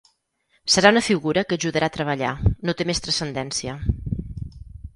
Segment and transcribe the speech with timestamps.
[0.75, 2.31] Serà una figura que ajudarà a treballar,
[2.69, 3.77] no té més transcendència.